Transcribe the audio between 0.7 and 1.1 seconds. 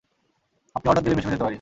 আপনি অর্ডার